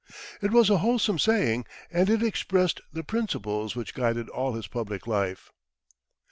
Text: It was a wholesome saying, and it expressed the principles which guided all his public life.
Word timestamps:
It 0.41 0.49
was 0.49 0.71
a 0.71 0.79
wholesome 0.79 1.19
saying, 1.19 1.67
and 1.91 2.09
it 2.09 2.23
expressed 2.23 2.81
the 2.91 3.03
principles 3.03 3.75
which 3.75 3.93
guided 3.93 4.29
all 4.29 4.53
his 4.53 4.65
public 4.65 5.05
life. 5.05 5.51